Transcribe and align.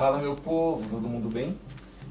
Fala 0.00 0.16
meu 0.16 0.34
povo, 0.34 0.88
todo 0.88 1.06
mundo 1.06 1.28
bem? 1.28 1.58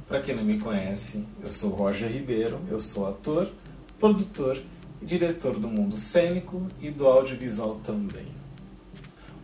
Para 0.08 0.22
quem 0.22 0.36
não 0.36 0.44
me 0.44 0.60
conhece, 0.60 1.26
eu 1.42 1.52
sou 1.52 1.72
Roger 1.72 2.08
Ribeiro, 2.08 2.60
eu 2.70 2.80
sou 2.80 3.08
ator, 3.08 3.52
produtor 4.00 4.62
e 5.02 5.06
diretor 5.08 5.58
do 5.58 5.68
mundo 5.68 5.98
cênico 5.98 6.68
e 6.80 6.92
do 6.92 7.08
audiovisual 7.08 7.78
também. 7.84 8.28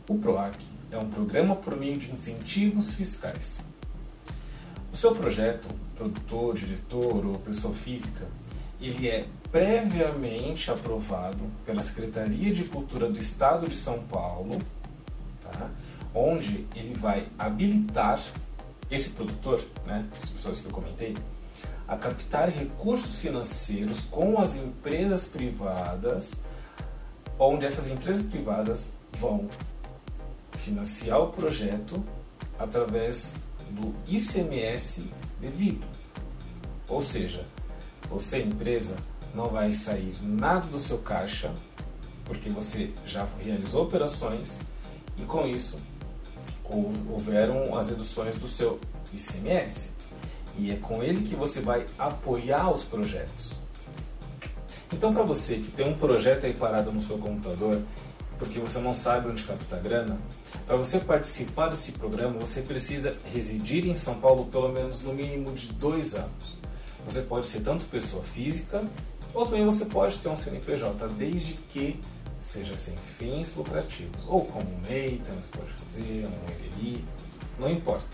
O 0.07 0.19
PROAC 0.19 0.55
é 0.91 0.97
um 0.99 1.09
programa 1.09 1.55
por 1.55 1.75
meio 1.75 1.97
de 1.97 2.11
incentivos 2.11 2.93
fiscais. 2.93 3.65
O 4.93 4.96
seu 4.96 5.15
projeto, 5.15 5.67
produtor, 5.96 6.53
diretor 6.53 7.25
ou 7.25 7.39
pessoa 7.39 7.73
física, 7.73 8.27
ele 8.79 9.09
é 9.09 9.25
previamente 9.51 10.69
aprovado 10.69 11.43
pela 11.65 11.81
Secretaria 11.81 12.53
de 12.53 12.65
Cultura 12.65 13.09
do 13.09 13.17
Estado 13.17 13.67
de 13.67 13.75
São 13.75 14.03
Paulo, 14.03 14.59
tá? 15.41 15.71
Onde 16.16 16.66
ele 16.73 16.93
vai 16.97 17.27
habilitar 17.38 18.23
esse 18.89 19.09
produtor, 19.09 19.61
né, 19.85 20.07
as 20.15 20.29
pessoas 20.29 20.59
que 20.59 20.65
eu 20.65 20.71
comentei, 20.71 21.15
a 21.87 21.97
captar 21.97 22.49
recursos 22.49 23.17
financeiros 23.17 24.03
com 24.09 24.39
as 24.39 24.55
empresas 24.55 25.25
privadas, 25.25 26.35
onde 27.37 27.65
essas 27.65 27.87
empresas 27.87 28.25
privadas 28.25 28.93
vão 29.20 29.47
financiar 30.57 31.20
o 31.20 31.27
projeto 31.27 32.03
através 32.57 33.35
do 33.71 33.93
ICMS 34.07 35.11
devido. 35.39 35.85
Ou 36.87 37.01
seja, 37.01 37.45
você, 38.09 38.41
empresa, 38.41 38.95
não 39.34 39.49
vai 39.49 39.71
sair 39.71 40.15
nada 40.23 40.67
do 40.67 40.79
seu 40.79 40.99
caixa, 40.99 41.53
porque 42.23 42.49
você 42.49 42.91
já 43.05 43.27
realizou 43.43 43.84
operações 43.84 44.59
e 45.17 45.23
com 45.23 45.45
isso 45.45 45.77
houveram 46.69 47.77
as 47.77 47.89
reduções 47.89 48.35
do 48.37 48.47
seu 48.47 48.79
ICMS. 49.13 49.91
E 50.57 50.71
é 50.71 50.77
com 50.77 51.03
ele 51.03 51.27
que 51.27 51.35
você 51.35 51.59
vai 51.59 51.85
apoiar 51.98 52.71
os 52.71 52.84
projetos. 52.84 53.59
Então, 54.93 55.13
para 55.13 55.23
você 55.23 55.57
que 55.57 55.71
tem 55.71 55.87
um 55.90 55.98
projeto 55.98 56.45
aí 56.45 56.53
parado 56.53 56.91
no 56.91 57.01
seu 57.01 57.17
computador, 57.17 57.81
porque 58.37 58.59
você 58.59 58.79
não 58.79 58.93
sabe 58.93 59.29
onde 59.29 59.43
captar 59.43 59.81
grana, 59.81 60.17
para 60.65 60.77
você 60.77 60.99
participar 60.99 61.70
desse 61.70 61.91
programa, 61.91 62.40
você 62.40 62.62
precisa 62.62 63.13
residir 63.34 63.87
em 63.87 63.95
São 63.95 64.16
Paulo 64.16 64.45
pelo 64.45 64.70
menos 64.70 65.02
no 65.02 65.14
mínimo 65.14 65.52
de 65.53 65.68
dois 65.73 66.16
anos. 66.16 66.56
Você 67.06 67.22
pode 67.22 67.47
ser 67.47 67.62
tanto 67.62 67.86
pessoa 67.86 68.23
física, 68.23 68.84
ou 69.34 69.45
também 69.45 69.66
você 69.66 69.86
pode 69.86 70.18
ter 70.18 70.30
um 70.30 70.38
CNPJ, 70.38 71.08
desde 71.09 71.53
que 71.53 72.00
seja 72.46 72.78
sem 72.78 72.96
fins 72.96 73.56
lucrativos, 73.56 74.26
ou 74.28 74.46
como 74.46 74.70
um 74.70 74.80
MEI, 74.88 75.20
também 75.26 75.42
você 75.42 75.58
pode 75.58 75.74
fazer, 75.74 76.28
um 76.28 76.80
LLI, 76.80 77.06
não 77.58 77.72
importa, 77.72 78.06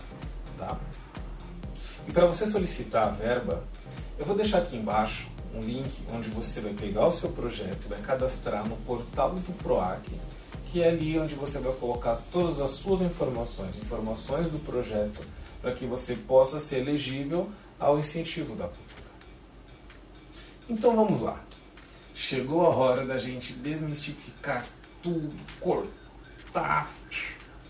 tá? 0.58 0.78
E 2.08 2.12
para 2.12 2.26
você 2.26 2.46
solicitar 2.46 3.08
a 3.08 3.10
verba, 3.10 3.62
eu 4.18 4.24
vou 4.24 4.34
deixar 4.34 4.58
aqui 4.58 4.76
embaixo 4.76 5.28
um 5.54 5.60
link 5.60 5.90
onde 6.10 6.30
você 6.30 6.62
vai 6.62 6.72
pegar 6.72 7.06
o 7.06 7.12
seu 7.12 7.28
projeto 7.28 7.84
e 7.84 7.88
vai 7.88 8.00
cadastrar 8.00 8.66
no 8.66 8.76
portal 8.78 9.34
do 9.34 9.52
PROAC, 9.62 10.08
que 10.70 10.82
é 10.82 10.88
ali 10.88 11.18
onde 11.18 11.34
você 11.34 11.58
vai 11.58 11.72
colocar 11.74 12.18
todas 12.32 12.58
as 12.58 12.70
suas 12.70 13.02
informações, 13.02 13.76
informações 13.76 14.48
do 14.50 14.58
projeto, 14.58 15.22
para 15.60 15.74
que 15.74 15.84
você 15.84 16.16
possa 16.16 16.58
ser 16.58 16.78
elegível 16.78 17.52
ao 17.78 17.98
incentivo 17.98 18.56
da 18.56 18.64
cultura. 18.64 19.02
Então 20.70 20.96
vamos 20.96 21.20
lá. 21.20 21.38
Chegou 22.22 22.64
a 22.64 22.68
hora 22.68 23.04
da 23.04 23.18
gente 23.18 23.52
desmistificar 23.52 24.62
tudo, 25.02 25.28
cortar 25.58 26.88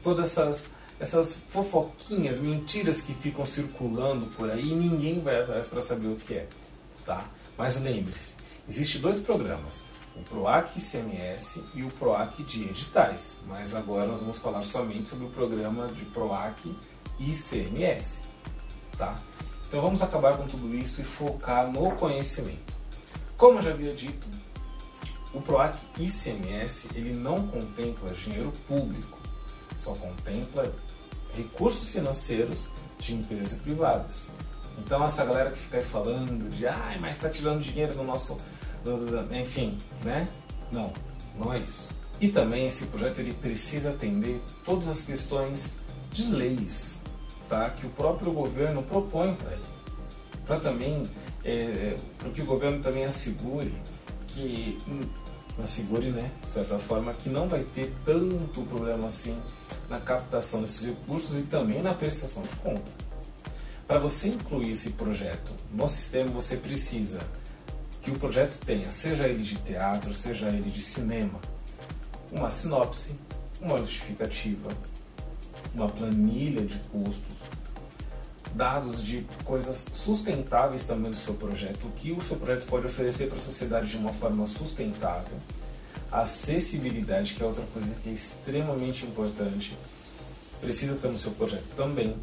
todas 0.05 0.29
essas, 0.29 0.71
essas 1.01 1.37
fofoquinhas, 1.49 2.39
mentiras 2.39 3.01
que 3.01 3.15
ficam 3.15 3.47
circulando 3.47 4.27
por 4.37 4.51
aí 4.51 4.73
e 4.73 4.75
ninguém 4.75 5.23
vai 5.23 5.41
atrás 5.41 5.67
para 5.67 5.81
saber 5.81 6.09
o 6.09 6.17
que 6.17 6.35
é. 6.35 6.47
Tá? 7.07 7.25
Mas 7.57 7.81
lembre-se, 7.81 8.37
existem 8.69 9.01
dois 9.01 9.21
programas, 9.21 9.81
o 10.15 10.21
PROAC 10.21 10.77
ICMS 10.77 11.65
e 11.75 11.83
o 11.83 11.89
PROAC 11.93 12.45
de 12.45 12.65
editais. 12.65 13.39
Mas 13.47 13.75
agora 13.75 14.05
nós 14.05 14.21
vamos 14.21 14.37
falar 14.37 14.63
somente 14.65 15.09
sobre 15.09 15.25
o 15.25 15.31
programa 15.31 15.87
de 15.87 16.05
PROAC 16.05 16.77
ICMS. 17.19 18.21
Tá? 18.99 19.19
Então 19.67 19.81
vamos 19.81 20.03
acabar 20.03 20.37
com 20.37 20.47
tudo 20.47 20.77
isso 20.77 21.01
e 21.01 21.05
focar 21.05 21.73
no 21.73 21.93
conhecimento. 21.93 22.72
Como 23.43 23.59
eu 23.59 23.63
já 23.63 23.71
havia 23.71 23.93
dito, 23.93 24.25
o 25.35 25.41
PROAC 25.41 25.75
ICMS 25.99 26.91
ele 26.95 27.13
não 27.13 27.49
contempla 27.49 28.09
dinheiro 28.11 28.53
público, 28.69 29.19
só 29.77 29.97
contempla 29.97 30.73
recursos 31.35 31.89
financeiros 31.89 32.69
de 33.01 33.17
empresas 33.17 33.59
privadas. 33.59 34.29
Então 34.79 35.05
essa 35.05 35.25
galera 35.25 35.51
que 35.51 35.59
fica 35.59 35.79
aí 35.79 35.85
falando 35.85 36.49
de 36.51 36.69
ai, 36.69 36.99
mas 37.01 37.17
está 37.17 37.29
tirando 37.29 37.61
dinheiro 37.61 37.93
do 37.95 38.05
nosso. 38.05 38.39
Enfim, 39.33 39.77
né? 40.05 40.29
Não, 40.71 40.93
não 41.37 41.53
é 41.53 41.59
isso. 41.59 41.89
E 42.21 42.29
também 42.29 42.69
esse 42.69 42.87
projeto 42.87 43.19
ele 43.19 43.35
precisa 43.35 43.91
atender 43.91 44.41
todas 44.65 44.87
as 44.87 45.03
questões 45.03 45.75
de 46.13 46.27
leis 46.27 47.01
tá? 47.49 47.71
que 47.71 47.87
o 47.87 47.91
próprio 47.91 48.31
governo 48.31 48.85
propõe 48.85 49.35
para 49.35 49.51
ele. 49.51 49.65
Para 50.47 50.61
também, 50.61 51.03
é, 51.45 51.97
para 52.19 52.31
que 52.31 52.43
o 52.43 52.47
governo 52.47 52.83
também 52.83 53.05
assegure 53.05 53.73
que 54.33 54.79
assegure, 55.63 56.11
né, 56.11 56.31
de 56.43 56.51
certa 56.51 56.79
forma, 56.79 57.13
que 57.13 57.29
não 57.29 57.47
vai 57.47 57.63
ter 57.63 57.93
tanto 58.05 58.63
problema 58.63 59.07
assim 59.07 59.37
na 59.89 60.01
captação 60.01 60.63
desses 60.63 60.87
recursos 60.87 61.39
e 61.39 61.43
também 61.43 61.83
na 61.83 61.95
prestação 61.95 62.43
de 62.43 62.57
conta. 62.57 62.91
Para 63.87 63.99
você 63.99 64.29
incluir 64.29 64.71
esse 64.71 64.91
projeto 64.91 65.53
no 65.71 65.87
sistema, 65.87 66.31
você 66.31 66.57
precisa 66.57 67.19
que 68.01 68.11
o 68.11 68.19
projeto 68.19 68.59
tenha, 68.65 68.91
seja 68.91 69.29
ele 69.29 69.43
de 69.43 69.57
teatro, 69.57 70.15
seja 70.15 70.49
ele 70.49 70.71
de 70.71 70.81
cinema, 70.81 71.39
uma 72.31 72.49
sinopse, 72.49 73.15
uma 73.61 73.77
justificativa, 73.77 74.71
uma 75.75 75.89
planilha 75.89 76.63
de 76.63 76.79
custos, 76.91 77.42
dados 78.55 79.03
de 79.03 79.27
coisas 79.45 79.85
sustentáveis 79.93 80.85
também 80.85 81.11
do 81.11 81.17
seu 81.17 81.35
projeto, 81.35 81.87
o 81.87 81.91
que 81.93 82.13
o 82.13 82.21
seu 82.21 82.37
projeto 82.37 82.67
pode 82.67 82.87
oferecer 82.87 83.29
para 83.29 83.37
a 83.37 83.41
sociedade 83.41 83.91
de 83.91 83.97
uma 83.97 84.13
forma 84.13 84.47
sustentável, 84.47 85.37
acessibilidade, 86.11 87.35
que 87.35 87.43
é 87.43 87.47
outra 87.47 87.65
coisa 87.73 87.89
que 88.03 88.11
é 88.11 88.13
extremamente 88.13 89.05
importante, 89.05 89.77
precisa 90.61 90.95
ter 90.97 91.09
no 91.09 91.19
seu 91.19 91.33
projeto 91.33 91.65
também, 91.77 92.17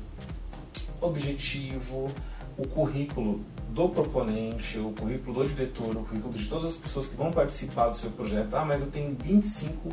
objetivo, 1.01 2.11
o 2.57 2.67
currículo 2.67 3.41
do 3.69 3.89
proponente, 3.89 4.77
o 4.77 4.91
currículo 4.91 5.43
do 5.43 5.47
diretor, 5.47 5.95
o 5.95 6.03
currículo 6.03 6.33
de 6.33 6.47
todas 6.47 6.65
as 6.65 6.75
pessoas 6.75 7.07
que 7.07 7.15
vão 7.15 7.31
participar 7.31 7.87
do 7.89 7.97
seu 7.97 8.11
projeto. 8.11 8.53
Ah, 8.55 8.65
mas 8.65 8.81
eu 8.81 8.91
tenho 8.91 9.15
25 9.15 9.89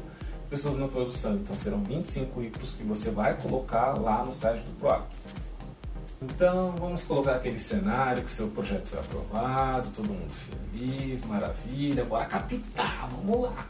pessoas 0.50 0.76
na 0.76 0.88
produção, 0.88 1.34
então 1.34 1.54
serão 1.54 1.82
25 1.84 2.26
currículos 2.26 2.74
que 2.74 2.82
você 2.82 3.10
vai 3.10 3.36
colocar 3.36 3.98
lá 3.98 4.24
no 4.24 4.32
site 4.32 4.62
do 4.62 4.78
PROAC. 4.78 5.04
Então 6.20 6.74
vamos 6.78 7.04
colocar 7.04 7.36
aquele 7.36 7.58
cenário 7.58 8.22
que 8.22 8.30
seu 8.30 8.48
projeto 8.48 8.88
foi 8.88 9.00
aprovado, 9.00 9.90
todo 9.90 10.08
mundo 10.08 10.32
feliz, 10.32 11.26
maravilha, 11.26 12.04
bora 12.04 12.24
captar, 12.24 13.08
vamos 13.10 13.42
lá. 13.42 13.66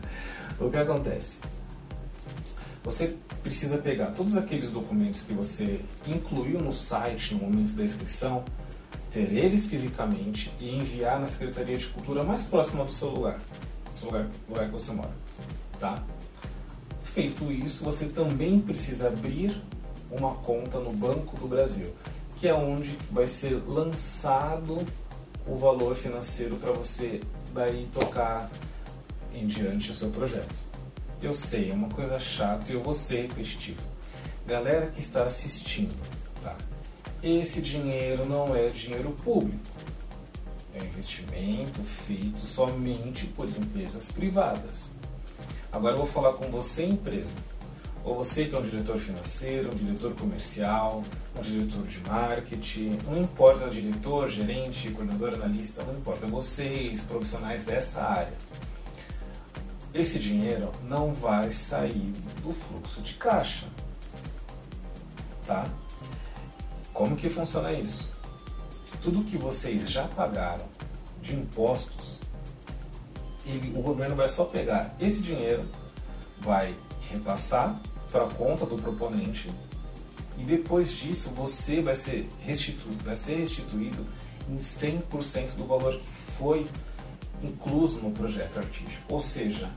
o 0.58 0.70
que 0.70 0.78
acontece? 0.78 1.38
Você 2.82 3.16
precisa 3.42 3.76
pegar 3.78 4.06
todos 4.12 4.36
aqueles 4.36 4.70
documentos 4.70 5.20
que 5.20 5.34
você 5.34 5.80
incluiu 6.06 6.58
no 6.58 6.72
site 6.72 7.34
no 7.34 7.42
momento 7.42 7.74
da 7.74 7.84
inscrição, 7.84 8.42
ter 9.10 9.30
eles 9.30 9.66
fisicamente 9.66 10.52
e 10.58 10.74
enviar 10.74 11.20
na 11.20 11.26
Secretaria 11.26 11.76
de 11.76 11.86
Cultura 11.88 12.24
mais 12.24 12.42
próxima 12.42 12.84
do 12.84 12.90
seu 12.90 13.10
lugar, 13.10 13.38
do 13.38 14.00
seu 14.00 14.08
lugar, 14.08 14.28
lugar 14.48 14.64
que 14.64 14.72
você 14.72 14.92
mora, 14.92 15.12
tá? 15.78 16.02
Feito 17.04 17.52
isso, 17.52 17.84
você 17.84 18.06
também 18.06 18.58
precisa 18.58 19.08
abrir 19.08 19.54
uma 20.12 20.34
conta 20.34 20.78
no 20.78 20.92
Banco 20.92 21.36
do 21.38 21.48
Brasil, 21.48 21.92
que 22.36 22.46
é 22.46 22.54
onde 22.54 22.96
vai 23.10 23.26
ser 23.26 23.54
lançado 23.66 24.84
o 25.46 25.56
valor 25.56 25.94
financeiro 25.94 26.56
para 26.56 26.70
você 26.72 27.20
daí 27.52 27.88
tocar 27.92 28.50
em 29.34 29.46
diante 29.46 29.90
o 29.90 29.94
seu 29.94 30.10
projeto. 30.10 30.54
Eu 31.20 31.32
sei, 31.32 31.70
é 31.70 31.74
uma 31.74 31.88
coisa 31.88 32.18
chata 32.18 32.70
e 32.70 32.74
eu 32.74 32.82
vou 32.82 32.92
ser 32.92 33.22
repetitivo. 33.22 33.80
Galera 34.46 34.88
que 34.88 35.00
está 35.00 35.24
assistindo, 35.24 35.94
tá? 36.42 36.56
Esse 37.22 37.62
dinheiro 37.62 38.26
não 38.26 38.54
é 38.54 38.68
dinheiro 38.68 39.10
público. 39.24 39.60
É 40.74 40.78
investimento 40.78 41.82
feito 41.82 42.40
somente 42.40 43.26
por 43.26 43.48
empresas 43.48 44.08
privadas. 44.10 44.90
Agora 45.70 45.94
eu 45.94 45.98
vou 45.98 46.06
falar 46.06 46.32
com 46.32 46.50
você, 46.50 46.84
empresa 46.84 47.36
ou 48.04 48.16
você 48.16 48.46
que 48.46 48.54
é 48.54 48.58
um 48.58 48.62
diretor 48.62 48.98
financeiro, 48.98 49.70
um 49.72 49.76
diretor 49.76 50.12
comercial, 50.14 51.04
um 51.38 51.40
diretor 51.40 51.82
de 51.82 52.00
marketing, 52.00 52.98
não 53.06 53.20
importa, 53.20 53.70
diretor, 53.70 54.28
gerente, 54.28 54.90
coordenador, 54.90 55.34
analista, 55.34 55.84
não 55.84 55.94
importa, 55.94 56.26
vocês, 56.26 57.02
profissionais 57.02 57.64
dessa 57.64 58.02
área. 58.02 58.34
Esse 59.94 60.18
dinheiro 60.18 60.72
não 60.88 61.12
vai 61.12 61.52
sair 61.52 62.12
do 62.42 62.52
fluxo 62.52 63.00
de 63.02 63.14
caixa. 63.14 63.66
tá? 65.46 65.64
Como 66.92 67.14
que 67.14 67.28
funciona 67.28 67.72
isso? 67.72 68.10
Tudo 69.00 69.24
que 69.24 69.36
vocês 69.36 69.88
já 69.88 70.08
pagaram 70.08 70.66
de 71.20 71.34
impostos, 71.34 72.18
ele, 73.46 73.76
o 73.76 73.82
governo 73.82 74.16
vai 74.16 74.28
só 74.28 74.44
pegar 74.44 74.94
esse 74.98 75.20
dinheiro, 75.20 75.64
vai 76.40 76.74
repassar 77.10 77.80
para 78.12 78.26
a 78.26 78.28
conta 78.28 78.66
do 78.66 78.76
proponente 78.76 79.48
e 80.36 80.44
depois 80.44 80.92
disso 80.92 81.30
você 81.30 81.80
vai 81.80 81.94
ser 81.94 82.28
restituído, 82.40 83.04
vai 83.04 83.16
ser 83.16 83.36
restituído 83.36 84.06
em 84.48 84.56
100% 84.56 85.56
do 85.56 85.66
valor 85.66 85.98
que 85.98 86.06
foi 86.38 86.66
incluso 87.42 88.00
no 88.00 88.10
projeto 88.10 88.58
artístico. 88.58 89.02
Ou 89.08 89.20
seja, 89.20 89.70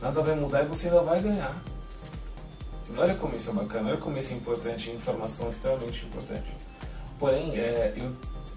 nada 0.00 0.22
vai 0.22 0.34
mudar 0.36 0.64
e 0.64 0.66
você 0.66 0.88
ainda 0.88 1.02
vai 1.02 1.20
ganhar. 1.20 1.62
Olha 2.96 3.14
como 3.14 3.36
isso 3.36 3.50
é 3.50 3.52
bacana, 3.52 3.90
olha 3.90 3.98
como 3.98 4.16
isso 4.16 4.32
é 4.32 4.36
importante, 4.36 4.90
informação 4.90 5.50
extremamente 5.50 6.06
importante. 6.06 6.56
Porém, 7.18 7.56
é, 7.56 7.94
eu 7.96 8.12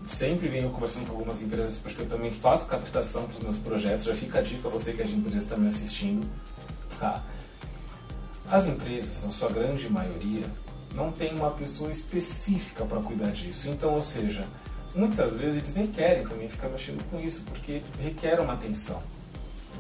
sempre 0.08 0.48
venho 0.48 0.70
conversando 0.70 1.08
com 1.08 1.14
algumas 1.14 1.42
empresas 1.42 1.78
porque 1.78 2.02
eu 2.02 2.08
também 2.08 2.32
faço 2.32 2.68
captação 2.68 3.24
para 3.26 3.34
os 3.34 3.40
meus 3.40 3.58
projetos. 3.58 4.06
Já 4.06 4.16
fica 4.16 4.40
a 4.40 4.42
dica 4.42 4.62
para 4.62 4.72
você 4.72 4.94
que 4.94 5.02
é 5.02 5.06
de 5.06 5.16
empresa 5.16 5.58
me 5.58 5.68
assistindo. 5.68 6.28
Tá? 7.00 7.24
As 8.52 8.68
empresas, 8.68 9.24
na 9.24 9.32
sua 9.32 9.50
grande 9.50 9.90
maioria, 9.90 10.44
não 10.94 11.10
tem 11.10 11.34
uma 11.34 11.52
pessoa 11.52 11.90
específica 11.90 12.84
para 12.84 13.00
cuidar 13.00 13.32
disso. 13.32 13.70
Então, 13.70 13.96
ou 13.96 14.04
seja, 14.04 14.46
muitas 14.94 15.34
vezes 15.34 15.60
eles 15.60 15.74
nem 15.74 15.88
querem 15.88 16.28
também 16.28 16.50
ficar 16.50 16.68
mexendo 16.68 17.02
com 17.10 17.18
isso 17.18 17.44
porque 17.44 17.82
requer 18.04 18.42
uma 18.42 18.52
atenção. 18.52 19.02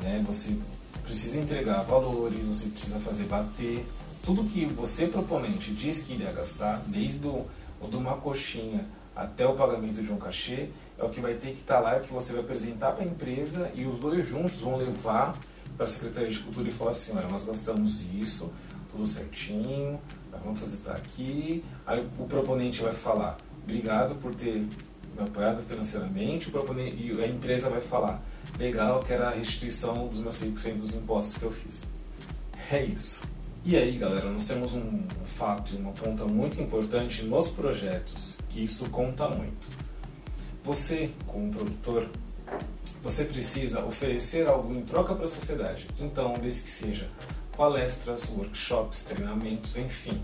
Né? 0.02 0.24
Você 0.26 0.56
precisa 1.04 1.38
entregar 1.38 1.82
valores, 1.82 2.46
você 2.46 2.68
precisa 2.68 2.98
fazer 3.02 3.26
bater. 3.26 3.86
Tudo 4.24 4.46
que 4.46 4.64
você, 4.64 5.06
proponente, 5.06 5.74
diz 5.74 6.00
que 6.00 6.14
iria 6.14 6.32
gastar, 6.32 6.82
desde 6.88 7.28
o, 7.28 7.46
de 7.90 7.98
uma 7.98 8.16
coxinha 8.16 8.86
até 9.14 9.46
o 9.46 9.54
pagamento 9.54 10.02
de 10.02 10.14
um 10.14 10.18
cachê, 10.18 10.70
é 10.98 11.04
o 11.04 11.10
que 11.10 11.20
vai 11.20 11.34
ter 11.34 11.52
que 11.52 11.60
estar 11.60 11.76
tá 11.76 11.80
lá, 11.82 11.96
é 11.96 11.98
o 11.98 12.04
que 12.04 12.14
você 12.14 12.32
vai 12.32 12.42
apresentar 12.42 12.94
para 12.94 13.04
a 13.04 13.08
empresa 13.08 13.70
e 13.76 13.86
os 13.86 14.00
dois 14.00 14.26
juntos 14.26 14.62
vão 14.62 14.78
levar 14.78 15.38
para 15.76 15.86
a 15.86 15.88
Secretaria 15.88 16.30
de 16.30 16.40
Cultura 16.40 16.70
e 16.70 16.72
falar 16.72 16.92
assim, 16.92 17.16
olha, 17.16 17.28
nós 17.28 17.46
gastamos 17.46 18.06
isso, 18.14 18.52
tudo 18.92 19.06
certinho, 19.06 20.00
as 20.32 20.46
notas 20.46 20.74
estão 20.74 20.94
aqui, 20.94 21.64
aí 21.86 22.06
o 22.20 22.26
proponente 22.26 22.82
vai 22.82 22.94
falar, 22.94 23.38
obrigado 23.64 24.16
por 24.16 24.34
ter 24.36 24.68
me 25.16 25.24
apoiado 25.24 25.62
financeiramente, 25.64 26.48
o 26.48 26.52
proponente, 26.52 26.96
e 26.96 27.22
a 27.22 27.28
empresa 27.28 27.70
vai 27.70 27.82
falar, 27.82 28.24
legal, 28.58 29.02
que 29.02 29.12
era 29.14 29.28
a 29.28 29.32
restituição 29.32 30.08
dos 30.08 30.22
meus 30.22 30.36
100% 30.42 30.78
dos 30.78 30.94
impostos 30.96 31.38
que 31.38 31.44
eu 31.44 31.52
fiz. 31.52 31.88
É 32.72 32.84
isso. 32.84 33.24
E 33.64 33.76
aí, 33.76 33.98
galera, 33.98 34.30
nós 34.30 34.46
temos 34.46 34.74
um 34.74 35.04
fato 35.24 35.76
e 35.76 35.78
uma 35.78 35.92
ponta 35.92 36.26
muito 36.26 36.60
importante 36.60 37.24
nos 37.24 37.50
projetos, 37.50 38.38
que 38.50 38.64
isso 38.64 38.90
conta 38.90 39.28
muito. 39.28 39.68
Você, 40.64 41.12
como 41.28 41.52
produtor, 41.52 42.10
você 43.04 43.26
precisa 43.26 43.84
oferecer 43.84 44.48
algo 44.48 44.74
em 44.74 44.82
troca 44.84 45.16
para 45.16 45.26
a 45.26 45.28
sociedade. 45.28 45.88
Então, 46.00 46.34
desde 46.34 46.62
que 46.62 46.70
seja 46.70 47.10
palestras, 47.58 48.30
workshops, 48.30 49.04
treinamentos, 49.04 49.76
enfim, 49.78 50.22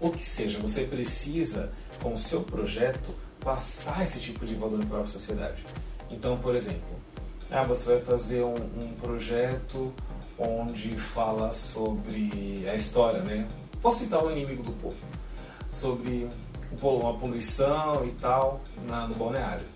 o 0.00 0.10
que 0.10 0.24
seja, 0.24 0.58
você 0.58 0.84
precisa, 0.84 1.72
com 2.02 2.14
o 2.14 2.18
seu 2.18 2.42
projeto, 2.42 3.14
passar 3.40 4.02
esse 4.02 4.20
tipo 4.20 4.46
de 4.46 4.54
valor 4.54 4.84
para 4.86 5.00
a 5.00 5.06
sociedade. 5.06 5.64
Então, 6.10 6.38
por 6.38 6.54
exemplo, 6.54 6.98
ah, 7.50 7.62
você 7.62 7.90
vai 7.90 8.00
fazer 8.00 8.42
um, 8.42 8.54
um 8.54 8.94
projeto 9.00 9.92
onde 10.38 10.96
fala 10.96 11.52
sobre 11.52 12.64
a 12.68 12.74
história, 12.74 13.20
né? 13.20 13.46
Posso 13.82 14.00
citar 14.00 14.24
o 14.24 14.30
inimigo 14.30 14.62
do 14.62 14.72
povo, 14.72 14.96
sobre 15.70 16.28
uma 16.80 17.14
poluição 17.14 18.06
e 18.06 18.12
tal 18.12 18.60
na, 18.86 19.06
no 19.06 19.14
balneário. 19.14 19.66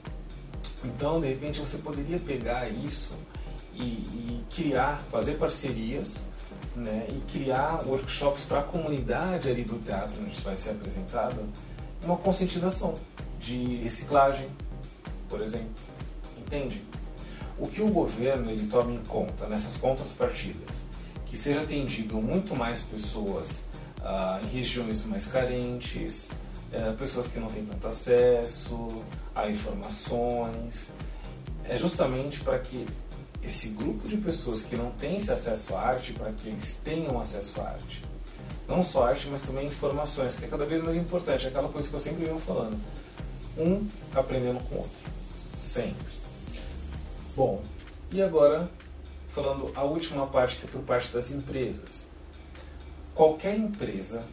Então, 0.84 1.20
de 1.20 1.28
repente, 1.28 1.60
você 1.60 1.78
poderia 1.78 2.18
pegar 2.18 2.68
isso 2.68 3.12
e, 3.74 3.82
e 3.82 4.44
criar, 4.54 5.00
fazer 5.10 5.34
parcerias 5.34 6.24
né, 6.76 7.06
e 7.10 7.20
criar 7.32 7.82
workshops 7.86 8.44
para 8.44 8.60
a 8.60 8.62
comunidade 8.62 9.48
ali 9.48 9.64
do 9.64 9.78
teatro 9.78 10.20
onde 10.20 10.40
vai 10.42 10.56
ser 10.56 10.70
apresentado, 10.70 11.36
uma 12.02 12.16
conscientização 12.16 12.94
de 13.40 13.76
reciclagem, 13.76 14.46
por 15.28 15.40
exemplo. 15.40 15.70
Entende? 16.38 16.82
O 17.58 17.66
que 17.68 17.80
o 17.80 17.88
governo 17.88 18.50
ele 18.50 18.66
toma 18.66 18.92
em 18.92 19.02
conta 19.04 19.46
nessas 19.46 19.76
contrapartidas? 19.76 20.84
Que 21.26 21.36
seja 21.36 21.60
atendido 21.60 22.16
muito 22.16 22.54
mais 22.54 22.82
pessoas 22.82 23.64
ah, 24.02 24.40
em 24.42 24.48
regiões 24.48 25.04
mais 25.04 25.26
carentes, 25.26 26.30
eh, 26.74 26.92
pessoas 26.98 27.28
que 27.28 27.38
não 27.38 27.46
têm 27.46 27.64
tanto 27.64 27.86
acesso 27.86 28.88
a 29.32 29.48
informações. 29.48 30.88
É 31.68 31.78
justamente 31.78 32.40
para 32.40 32.58
que 32.58 32.84
esse 33.40 33.68
grupo 33.68 34.08
de 34.08 34.16
pessoas 34.16 34.62
que 34.62 34.74
não 34.74 34.90
têm 34.90 35.16
esse 35.16 35.30
acesso 35.30 35.76
à 35.76 35.82
arte, 35.82 36.12
para 36.12 36.32
que 36.32 36.48
eles 36.48 36.76
tenham 36.84 37.16
acesso 37.18 37.60
à 37.60 37.68
arte. 37.68 38.02
Não 38.66 38.82
só 38.82 39.06
arte, 39.06 39.28
mas 39.30 39.42
também 39.42 39.66
informações, 39.66 40.34
que 40.34 40.46
é 40.46 40.48
cada 40.48 40.66
vez 40.66 40.82
mais 40.82 40.96
importante. 40.96 41.46
É 41.46 41.48
aquela 41.48 41.68
coisa 41.68 41.88
que 41.88 41.94
eu 41.94 42.00
sempre 42.00 42.24
venho 42.24 42.40
falando. 42.40 42.76
Um 43.56 43.86
aprendendo 44.12 44.58
com 44.68 44.74
o 44.74 44.78
outro. 44.78 45.12
Sempre. 45.54 46.12
Bom, 47.36 47.62
e 48.10 48.20
agora 48.20 48.68
falando 49.28 49.70
a 49.76 49.84
última 49.84 50.26
parte 50.26 50.56
que 50.56 50.66
é 50.66 50.68
por 50.68 50.82
parte 50.82 51.12
das 51.12 51.30
empresas. 51.30 52.06
Qualquer 53.14 53.56
empresa 53.56 54.24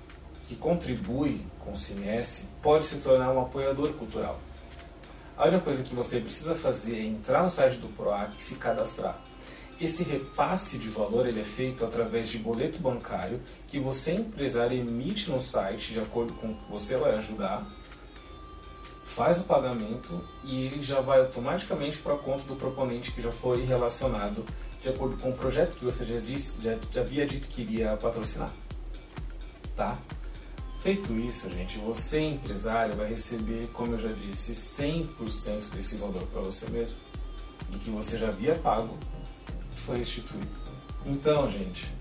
que 0.48 0.56
contribui 0.56 1.40
com 1.64 1.72
o 1.72 1.76
CMS 1.76 2.44
pode 2.62 2.86
se 2.86 2.98
tornar 2.98 3.32
um 3.32 3.42
apoiador 3.42 3.94
cultural. 3.94 4.40
A 5.38 5.48
única 5.48 5.62
coisa 5.62 5.84
que 5.84 5.96
você 5.96 6.20
precisa 6.20 6.54
fazer 6.54 6.98
é 7.00 7.04
entrar 7.04 7.44
no 7.44 7.50
site 7.50 7.78
do 7.78 7.88
PROAC 7.88 8.34
e 8.40 8.44
se 8.44 8.56
cadastrar. 8.56 9.20
Esse 9.80 10.04
repasse 10.04 10.78
de 10.78 10.90
valor 10.90 11.28
ele 11.28 11.42
é 11.42 11.44
feito 11.44 11.84
através 11.84 12.30
de 12.30 12.38
boleto 12.38 12.80
bancário 12.80 13.42
que 13.68 13.80
você, 13.80 14.14
empresário, 14.14 14.78
emite 14.78 15.32
no 15.32 15.42
site 15.42 15.94
de 15.94 16.00
acordo 16.00 16.34
com 16.34 16.52
o 16.52 16.56
que 16.56 16.72
você 16.72 16.96
vai 16.98 17.16
ajudar 17.16 17.66
faz 19.16 19.42
o 19.42 19.44
pagamento 19.44 20.24
e 20.44 20.66
ele 20.66 20.82
já 20.82 21.02
vai 21.02 21.20
automaticamente 21.20 21.98
para 21.98 22.14
a 22.14 22.18
conta 22.18 22.46
do 22.46 22.56
proponente 22.56 23.12
que 23.12 23.22
já 23.22 23.32
foi 23.32 23.64
relacionado 23.64 24.46
de 24.82 24.90
acordo 24.90 25.18
com 25.18 25.30
o 25.30 25.34
projeto 25.34 25.76
que 25.76 25.84
você 25.84 26.06
já, 26.06 26.20
disse, 26.20 26.56
já, 26.62 26.78
já 26.92 27.02
havia 27.02 27.26
dito 27.28 27.48
que 27.50 27.62
iria 27.62 27.98
patrocinar. 27.98 28.50
Tá? 29.76 29.98
Feito 30.82 31.14
isso, 31.14 31.48
gente, 31.52 31.78
você 31.78 32.20
empresário 32.22 32.96
vai 32.96 33.08
receber, 33.08 33.68
como 33.72 33.94
eu 33.94 34.00
já 34.00 34.10
disse, 34.10 34.54
100% 34.54 35.70
desse 35.76 35.96
valor 35.96 36.24
para 36.24 36.42
você 36.42 36.68
mesmo, 36.72 36.98
do 37.70 37.78
que 37.78 37.92
você 37.92 38.18
já 38.18 38.30
havia 38.30 38.56
pago, 38.56 38.98
foi 39.72 40.00
restituído. 40.00 40.48
Então, 41.06 41.48
gente, 41.52 41.92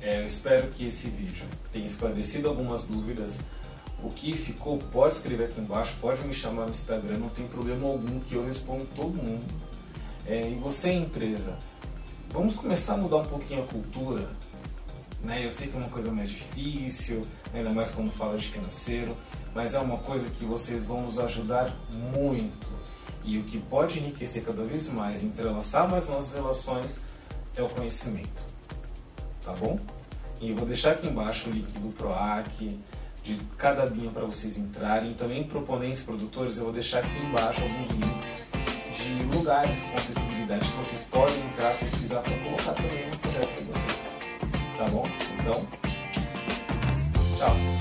é, 0.00 0.20
eu 0.20 0.24
espero 0.24 0.68
que 0.68 0.86
esse 0.86 1.08
vídeo 1.08 1.44
tenha 1.70 1.84
esclarecido 1.84 2.48
algumas 2.48 2.84
dúvidas 2.84 3.38
o 4.02 4.08
que 4.08 4.34
ficou, 4.34 4.78
pode 4.78 5.16
escrever 5.16 5.44
aqui 5.44 5.60
embaixo, 5.60 5.96
pode 6.00 6.26
me 6.26 6.32
chamar 6.32 6.64
no 6.64 6.70
Instagram, 6.70 7.18
não 7.18 7.28
tem 7.28 7.46
problema 7.48 7.86
algum 7.86 8.20
que 8.20 8.34
eu 8.34 8.46
respondo 8.46 8.86
todo 8.94 9.12
mundo. 9.14 9.44
É, 10.26 10.48
e 10.48 10.54
você, 10.54 10.90
empresa, 10.90 11.58
vamos 12.30 12.56
começar 12.56 12.94
a 12.94 12.96
mudar 12.96 13.18
um 13.18 13.24
pouquinho 13.24 13.62
a 13.62 13.66
cultura. 13.66 14.28
Né? 15.22 15.44
Eu 15.44 15.50
sei 15.50 15.68
que 15.68 15.76
é 15.76 15.80
uma 15.80 15.88
coisa 15.88 16.10
mais 16.12 16.28
difícil, 16.28 17.22
ainda 17.52 17.70
mais 17.70 17.90
quando 17.90 18.10
fala 18.10 18.36
de 18.38 18.48
financeiro, 18.48 19.16
mas 19.54 19.74
é 19.74 19.78
uma 19.78 19.98
coisa 19.98 20.28
que 20.30 20.44
vocês 20.44 20.84
vão 20.84 21.02
nos 21.02 21.18
ajudar 21.18 21.74
muito. 22.14 22.66
E 23.24 23.38
o 23.38 23.42
que 23.42 23.58
pode 23.58 23.98
enriquecer 23.98 24.44
cada 24.44 24.64
vez 24.64 24.88
mais, 24.88 25.22
entrelaçar 25.22 25.90
mais 25.90 26.08
nossas 26.08 26.34
relações, 26.34 27.00
é 27.56 27.62
o 27.62 27.68
conhecimento. 27.68 28.44
Tá 29.44 29.52
bom? 29.52 29.80
E 30.40 30.50
eu 30.50 30.56
vou 30.56 30.66
deixar 30.66 30.92
aqui 30.92 31.08
embaixo 31.08 31.48
o 31.48 31.52
link 31.52 31.66
do 31.78 31.88
PROAC, 31.92 32.78
de 33.24 33.34
cada 33.58 33.84
linha 33.86 34.10
para 34.10 34.24
vocês 34.24 34.56
entrarem. 34.56 35.14
Também 35.14 35.42
proponentes, 35.44 36.02
produtores, 36.02 36.58
eu 36.58 36.64
vou 36.64 36.72
deixar 36.72 37.00
aqui 37.00 37.18
embaixo 37.18 37.62
alguns 37.62 37.90
links 37.90 38.46
de 38.96 39.36
lugares 39.36 39.82
com 39.82 39.96
acessibilidade 39.96 40.68
que 40.68 40.76
vocês 40.76 41.04
então, 45.46 45.64
Tchau. 47.38 47.75